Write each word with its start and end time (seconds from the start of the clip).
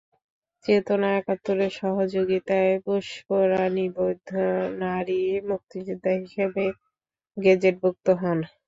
চেতনা 0.65 1.09
একাত্তরের 1.19 1.71
সহযোগিতায় 1.79 2.73
পুষ্প 2.85 3.27
রানী 3.51 3.85
বৈদ্য 3.95 4.31
নারী 4.81 5.19
মুক্তিযোদ্ধা 5.49 6.11
হিসেবে 6.21 6.63
গেজেটভুক্ত 7.37 8.07
হন। 8.21 8.39